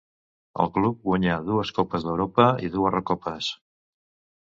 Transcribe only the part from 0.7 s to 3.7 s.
club guanyà dues Copes d'Europa i dues Recopes.